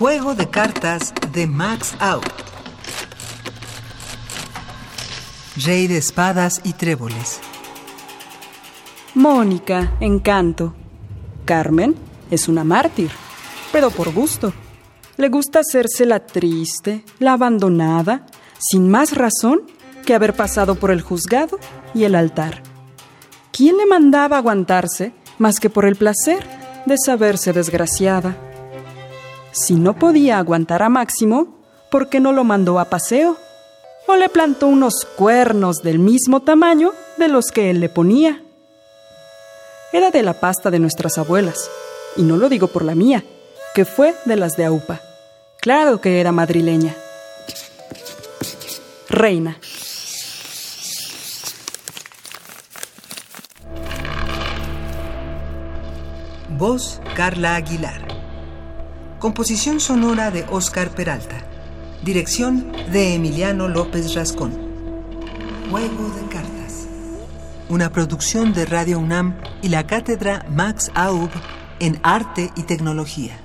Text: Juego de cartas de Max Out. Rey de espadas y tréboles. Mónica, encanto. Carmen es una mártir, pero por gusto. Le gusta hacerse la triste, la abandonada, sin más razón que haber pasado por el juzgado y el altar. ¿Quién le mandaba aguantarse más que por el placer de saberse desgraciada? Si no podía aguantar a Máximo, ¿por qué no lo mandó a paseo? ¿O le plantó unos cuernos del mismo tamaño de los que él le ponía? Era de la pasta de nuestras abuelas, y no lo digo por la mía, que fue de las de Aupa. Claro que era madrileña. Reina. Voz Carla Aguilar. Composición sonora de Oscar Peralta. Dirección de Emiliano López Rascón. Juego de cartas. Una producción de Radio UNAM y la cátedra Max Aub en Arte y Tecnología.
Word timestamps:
Juego 0.00 0.34
de 0.34 0.48
cartas 0.48 1.12
de 1.30 1.46
Max 1.46 1.94
Out. 2.00 2.24
Rey 5.62 5.88
de 5.88 5.98
espadas 5.98 6.62
y 6.64 6.72
tréboles. 6.72 7.38
Mónica, 9.14 9.92
encanto. 10.00 10.72
Carmen 11.44 11.96
es 12.30 12.48
una 12.48 12.64
mártir, 12.64 13.10
pero 13.72 13.90
por 13.90 14.10
gusto. 14.14 14.54
Le 15.18 15.28
gusta 15.28 15.58
hacerse 15.58 16.06
la 16.06 16.20
triste, 16.20 17.04
la 17.18 17.34
abandonada, 17.34 18.24
sin 18.58 18.90
más 18.90 19.14
razón 19.14 19.64
que 20.06 20.14
haber 20.14 20.34
pasado 20.34 20.76
por 20.76 20.92
el 20.92 21.02
juzgado 21.02 21.58
y 21.92 22.04
el 22.04 22.14
altar. 22.14 22.62
¿Quién 23.52 23.76
le 23.76 23.84
mandaba 23.84 24.38
aguantarse 24.38 25.12
más 25.36 25.60
que 25.60 25.68
por 25.68 25.84
el 25.84 25.96
placer 25.96 26.42
de 26.86 26.96
saberse 26.96 27.52
desgraciada? 27.52 28.49
Si 29.52 29.74
no 29.74 29.98
podía 29.98 30.38
aguantar 30.38 30.82
a 30.82 30.88
Máximo, 30.88 31.58
¿por 31.90 32.08
qué 32.08 32.20
no 32.20 32.32
lo 32.32 32.44
mandó 32.44 32.78
a 32.78 32.84
paseo? 32.84 33.36
¿O 34.06 34.16
le 34.16 34.28
plantó 34.28 34.68
unos 34.68 35.04
cuernos 35.16 35.82
del 35.82 35.98
mismo 35.98 36.40
tamaño 36.40 36.92
de 37.16 37.28
los 37.28 37.46
que 37.46 37.70
él 37.70 37.80
le 37.80 37.88
ponía? 37.88 38.42
Era 39.92 40.10
de 40.10 40.22
la 40.22 40.34
pasta 40.34 40.70
de 40.70 40.78
nuestras 40.78 41.18
abuelas, 41.18 41.68
y 42.16 42.22
no 42.22 42.36
lo 42.36 42.48
digo 42.48 42.68
por 42.68 42.84
la 42.84 42.94
mía, 42.94 43.24
que 43.74 43.84
fue 43.84 44.14
de 44.24 44.36
las 44.36 44.56
de 44.56 44.66
Aupa. 44.66 45.00
Claro 45.60 46.00
que 46.00 46.20
era 46.20 46.32
madrileña. 46.32 46.94
Reina. 49.08 49.58
Voz 56.56 57.00
Carla 57.16 57.56
Aguilar. 57.56 58.19
Composición 59.20 59.80
sonora 59.80 60.30
de 60.30 60.46
Oscar 60.48 60.94
Peralta. 60.94 61.44
Dirección 62.02 62.72
de 62.90 63.12
Emiliano 63.14 63.68
López 63.68 64.14
Rascón. 64.14 64.50
Juego 65.70 66.08
de 66.08 66.22
cartas. 66.32 66.88
Una 67.68 67.92
producción 67.92 68.54
de 68.54 68.64
Radio 68.64 68.98
UNAM 68.98 69.36
y 69.60 69.68
la 69.68 69.86
cátedra 69.86 70.46
Max 70.48 70.90
Aub 70.94 71.28
en 71.80 72.00
Arte 72.02 72.50
y 72.56 72.62
Tecnología. 72.62 73.38